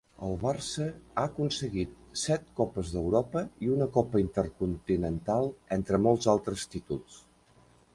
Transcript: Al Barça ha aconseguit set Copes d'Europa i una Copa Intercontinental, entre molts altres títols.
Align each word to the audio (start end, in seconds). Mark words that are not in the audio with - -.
Al 0.27 0.31
Barça 0.43 0.85
ha 0.91 1.25
aconseguit 1.31 1.91
set 2.23 2.49
Copes 2.61 2.95
d'Europa 2.95 3.45
i 3.67 3.71
una 3.77 3.91
Copa 4.01 4.25
Intercontinental, 4.27 5.55
entre 5.81 6.05
molts 6.09 6.35
altres 6.39 6.71
títols. 6.77 7.27